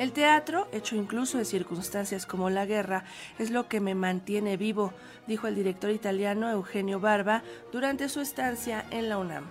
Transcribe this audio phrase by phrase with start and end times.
[0.00, 3.04] El teatro, hecho incluso de circunstancias como la guerra,
[3.38, 4.94] es lo que me mantiene vivo,
[5.26, 9.44] dijo el director italiano Eugenio Barba durante su estancia en la UNAM.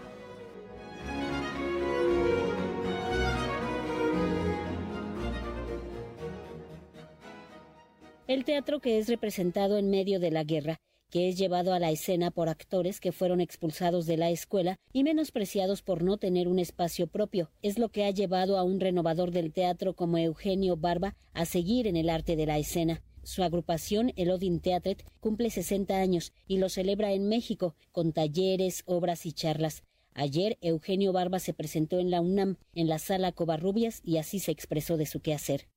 [8.26, 10.80] El teatro que es representado en medio de la guerra
[11.10, 15.04] que es llevado a la escena por actores que fueron expulsados de la escuela y
[15.04, 17.52] menospreciados por no tener un espacio propio.
[17.62, 21.88] Es lo que ha llevado a un renovador del teatro como Eugenio Barba a seguir
[21.88, 23.02] en el arte de la escena.
[23.24, 28.84] Su agrupación, el Odin Theatret, cumple 60 años y lo celebra en México con talleres,
[28.86, 29.84] obras y charlas.
[30.16, 34.52] Ayer Eugenio Barba se presentó en la UNAM, en la sala Covarrubias, y así se
[34.52, 35.68] expresó de su quehacer.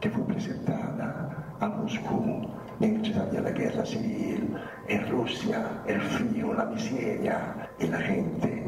[0.00, 2.46] Que fue presentada a Moscú
[2.80, 4.56] de la guerra civil,
[4.88, 8.64] en Rusia, el frío, la miseria y la gente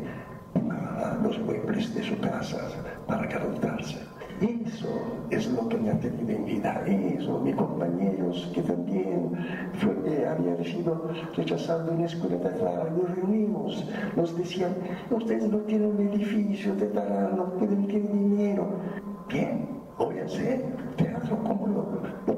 [0.53, 2.59] quemaba los muebles de su casa
[3.07, 3.97] para calentarse.
[4.43, 4.89] Eso
[5.31, 6.85] es lo que me ha tenido en vida.
[6.87, 9.31] Eso, mis compañeros que también
[9.81, 14.75] fue, eh, habían sido rechazados en la escuela teatral, nos reunimos, nos decían,
[15.11, 18.67] ustedes no tienen un edificio teatral, no pueden tener dinero.
[19.29, 19.67] Bien,
[19.97, 20.63] voy a hacer
[20.97, 22.32] teatro como lo.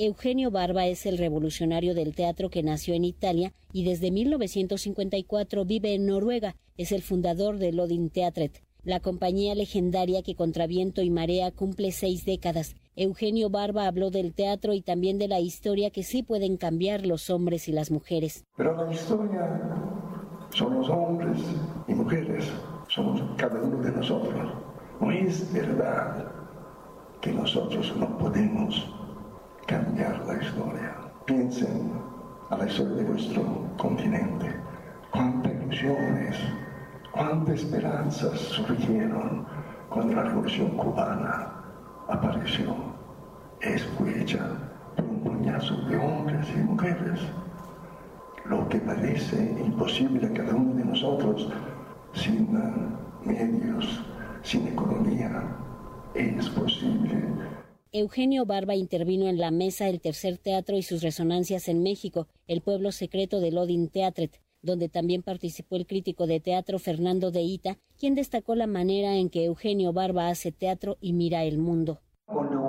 [0.00, 5.92] Eugenio Barba es el revolucionario del teatro que nació en Italia y desde 1954 vive
[5.92, 6.54] en Noruega.
[6.76, 11.90] Es el fundador del Odin Theatret, la compañía legendaria que contra viento y marea cumple
[11.90, 12.76] seis décadas.
[12.94, 17.28] Eugenio Barba habló del teatro y también de la historia que sí pueden cambiar los
[17.28, 18.44] hombres y las mujeres.
[18.56, 19.60] Pero la historia
[20.50, 21.40] somos hombres
[21.88, 22.44] y mujeres,
[22.86, 24.52] somos cada uno de nosotros.
[25.00, 26.30] No es verdad
[27.20, 28.97] que nosotros no podemos
[29.68, 30.96] cambiar la historia.
[31.26, 31.92] Piensen
[32.48, 33.42] a la historia de nuestro
[33.76, 34.50] continente.
[35.10, 36.36] Cuántas ilusiones,
[37.12, 39.46] cuántas esperanzas surgieron
[39.90, 41.52] cuando la revolución cubana
[42.08, 42.74] apareció.
[43.60, 44.40] Es hecha
[44.96, 47.20] por un puñazo de hombres y mujeres.
[48.46, 51.52] Lo que parece imposible a cada uno de nosotros
[52.14, 52.48] sin
[53.22, 54.02] medios,
[54.42, 55.42] sin economía,
[56.14, 57.22] es posible
[57.90, 62.60] Eugenio Barba intervino en la mesa del Tercer Teatro y sus resonancias en México, el
[62.60, 67.78] pueblo secreto del Odin Theatret, donde también participó el crítico de teatro Fernando de Ita,
[67.98, 72.02] quien destacó la manera en que Eugenio Barba hace teatro y mira el mundo.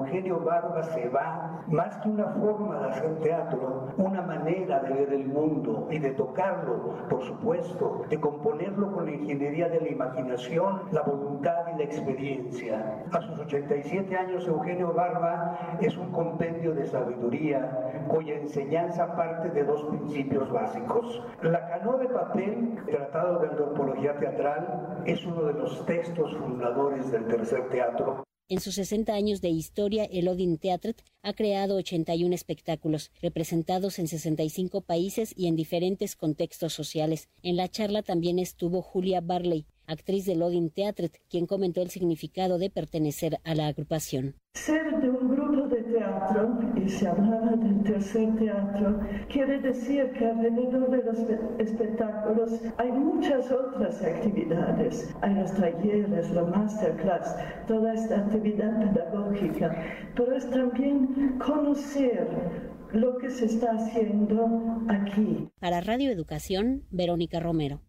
[0.10, 5.14] Eugenio Barba se va más que una forma de hacer teatro, una manera de ver
[5.14, 10.82] el mundo y de tocarlo, por supuesto, de componerlo con la ingeniería de la imaginación,
[10.92, 13.04] la voluntad y la experiencia.
[13.12, 19.64] A sus 87 años, Eugenio Barba es un compendio de sabiduría cuya enseñanza parte de
[19.64, 21.22] dos principios básicos.
[21.44, 27.28] La canoa de papel, Tratado de Antropología Teatral, es uno de los textos fundadores del
[27.28, 28.24] tercer teatro.
[28.52, 34.08] En sus 60 años de historia, el Odin Theatret ha creado 81 espectáculos, representados en
[34.08, 37.30] 65 países y en diferentes contextos sociales.
[37.44, 42.58] En la charla también estuvo Julia Barley, actriz del Odin Theatret, quien comentó el significado
[42.58, 44.34] de pertenecer a la agrupación.
[46.76, 49.00] Y se hablaba del tercer teatro,
[49.30, 51.20] quiere decir que alrededor de los
[51.60, 55.14] espectáculos hay muchas otras actividades.
[55.22, 57.36] Hay los talleres, la masterclass,
[57.68, 59.76] toda esta actividad pedagógica,
[60.16, 62.28] pero es también conocer
[62.94, 65.50] lo que se está haciendo aquí.
[65.60, 67.82] Para Radio Educación, Verónica Romero.